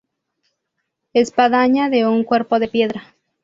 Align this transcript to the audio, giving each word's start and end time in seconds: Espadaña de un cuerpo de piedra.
Espadaña 1.13 1.91
de 1.91 2.07
un 2.07 2.23
cuerpo 2.23 2.57
de 2.57 2.67
piedra. 2.67 3.13